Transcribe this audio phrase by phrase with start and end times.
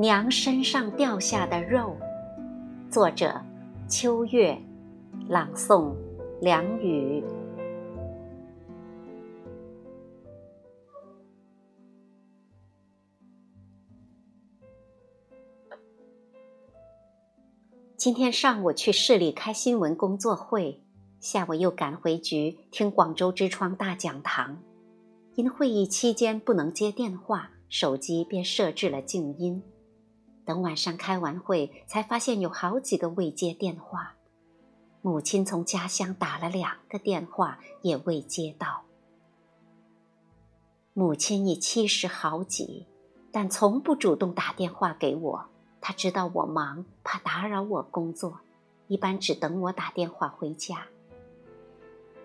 [0.00, 1.96] 娘身上掉下的肉，
[2.88, 3.34] 作者：
[3.88, 4.56] 秋月，
[5.28, 5.92] 朗诵：
[6.40, 7.20] 梁雨。
[17.96, 20.80] 今天上午去市里开新闻工作会，
[21.18, 24.62] 下午又赶回局听广州之窗大讲堂。
[25.34, 29.60] 因会议期间不能接电话，手机便设置了静音。
[30.48, 34.14] 等晚上开完会，才发现有好几个未接电话。
[35.02, 38.84] 母亲从家乡打了两个电话，也未接到。
[40.94, 42.86] 母亲已七十好几，
[43.30, 45.44] 但从不主动打电话给我。
[45.82, 48.40] 她知道我忙，怕打扰我工作，
[48.86, 50.86] 一般只等我打电话回家。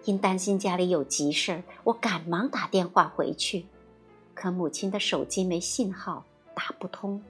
[0.05, 3.65] 因担心家里有急事儿，我赶忙打电话回去，
[4.33, 6.23] 可母亲的手机没信号，
[6.55, 7.21] 打不通。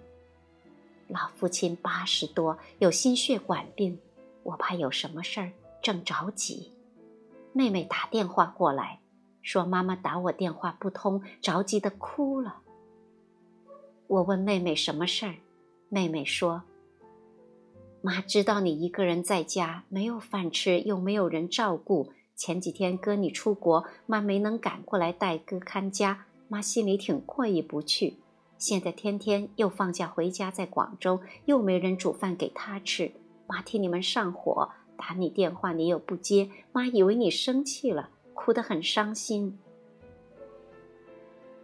[1.08, 4.00] 老父亲八十多，有心血管病，
[4.44, 6.72] 我怕有什么事儿，正着急。
[7.52, 9.00] 妹妹打电话过来，
[9.42, 12.62] 说妈妈打我电话不通，着急的哭了。
[14.08, 15.36] 我问妹妹什么事儿，
[15.90, 16.64] 妹妹说
[18.02, 22.12] ：“妈知道你一个人在家，没有饭吃，又没有人照顾。
[22.36, 28.18] 前几天哥你出国，妈没能赶过来带哥看家，妈心里挺过意不去。”
[28.64, 33.12] 现在天天又放假回家，在广州又没人煮饭给他吃，
[33.46, 39.60] 妈替你们上火，打你电话你又不接，妈以为你生气了，哭得很伤心。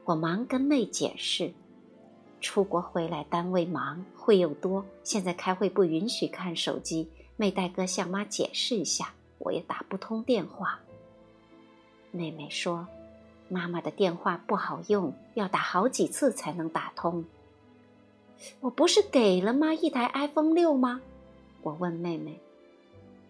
[0.04, 1.54] 我忙跟妹解释，
[2.42, 7.08] 出国回来单位忙，会又多，现在开会不允许看手机。
[7.38, 10.78] 妹带哥向妈解释一下，我也打不通电话。
[12.12, 12.86] 妹妹说。
[13.50, 17.26] 妈妈的电话不好用，要打好几次才能打通。
[18.62, 21.02] 我不是给了妈一台 iPhone 六吗？
[21.62, 22.40] 我问妹妹。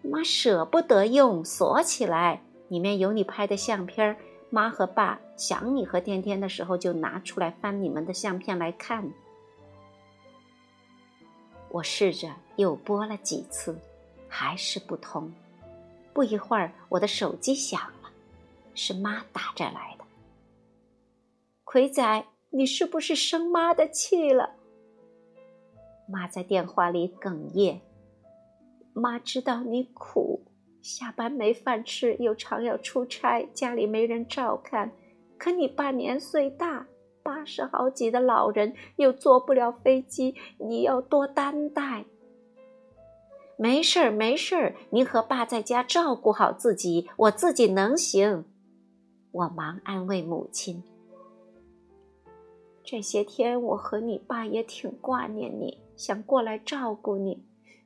[0.02, 4.16] 妈舍不得用，锁起来，里面有你拍的相片
[4.48, 9.10] 妈和爸想你和天天的时候，就拿出来翻你们的相片来看。
[11.70, 13.78] 我试着又拨了几次，
[14.28, 15.32] 还是不通。
[16.12, 18.10] 不一会儿，我的手机响了，
[18.74, 19.99] 是妈打着来的。
[21.72, 24.56] 奎仔，你是不是生妈的气了？
[26.08, 27.80] 妈在电话里哽咽。
[28.92, 30.40] 妈知道你苦，
[30.82, 34.90] 下班没饭吃，又常要出差，家里没人照看。
[35.38, 36.88] 可你爸年岁大，
[37.22, 42.04] 八十好几的老人，又坐不了飞机，你要多担待。
[43.56, 48.44] 没事儿，没事儿，您和爸在家照顾好自己，我自己能行。
[49.30, 50.82] 我忙安慰母亲。
[52.90, 57.40] 这些天，我和你爸也挺挂念你，想过来照顾你，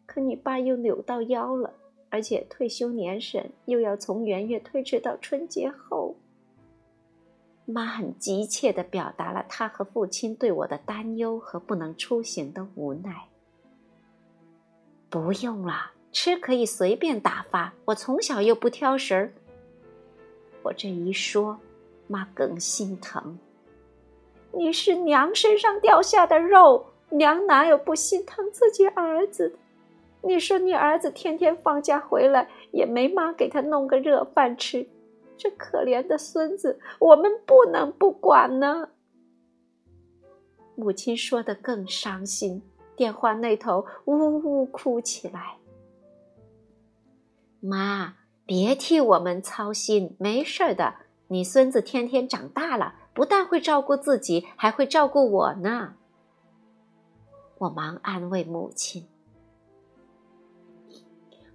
[0.07, 1.75] 可你爸又扭到腰了，
[2.09, 6.17] 而且退休年审又要从元月推迟到春节后。
[7.67, 13.29] 妈很急切地表达了她和父亲对我的担忧和不能出行的无奈。
[15.11, 19.35] 不用了，吃可以随便打发，我从小又不挑食儿。
[20.63, 21.59] 我这一说，
[22.07, 23.39] 妈更心疼。
[24.57, 29.59] 你是娘身上掉下的肉，娘哪有不心疼自己儿子的？
[30.23, 34.89] 你说你儿子天天放假回来，也没妈给他弄个热饭吃，
[35.37, 38.89] 这可怜的孙子，我们不能不管呢。
[40.77, 42.63] 母亲说的更伤心，
[42.97, 45.59] 电话那头呜呜哭起来。
[47.61, 48.15] 妈，
[48.47, 50.95] 别替我们操心，没事的，
[51.29, 52.95] 你孙子天天长大了。
[53.15, 55.95] 不但会照顾自己，还会照顾我呢。
[57.59, 59.07] 我忙安慰母亲：“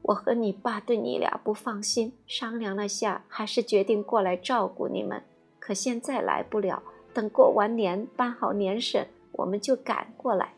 [0.01, 5.21] 我和你爸对你俩不放心，商量了下，还是决定过来照顾你们。
[5.59, 6.81] 可现在来不了，
[7.13, 10.53] 等过完年办好年审，我们就赶过来。”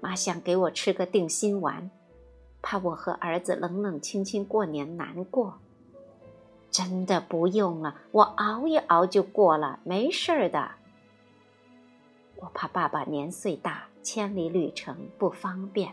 [0.00, 1.90] 妈想给我吃个定心丸，
[2.60, 5.58] 怕我和儿子冷冷清清过年难过。
[6.72, 10.70] 真的不用了，我熬一熬就过了，没事儿的。
[12.36, 15.92] 我怕爸爸年岁大，千里旅程不方便。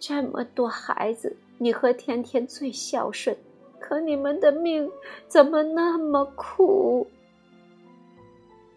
[0.00, 3.36] 这么多孩子，你和天天最孝顺，
[3.78, 4.90] 可你们的命
[5.28, 7.06] 怎么那么苦？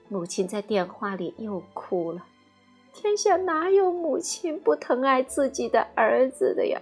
[0.10, 2.26] 母亲在电话里又哭了。
[2.94, 6.82] 天下哪有母亲不疼爱自己的儿子的呀？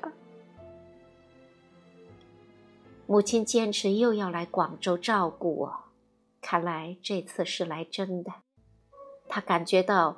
[3.08, 5.76] 母亲坚持又要来广州照顾我，
[6.42, 8.32] 看来这次是来真的。
[9.28, 10.18] 他感觉到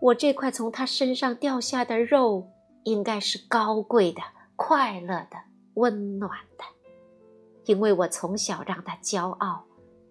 [0.00, 2.48] 我这块从他身上掉下的肉
[2.84, 4.20] 应该是高贵的、
[4.56, 5.38] 快乐的、
[5.74, 6.64] 温暖的，
[7.66, 9.64] 因为我从小让他骄傲。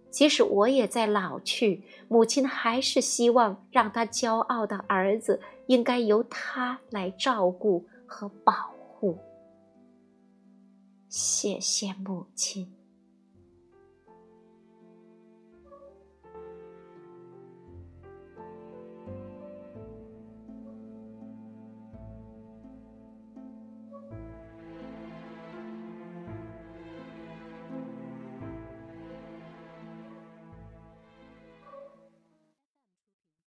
[0.09, 9.19] 即使我也在老去，母亲还是希望让他骄傲的儿子应该由他来照顾和保护。
[11.09, 12.86] 谢谢母亲。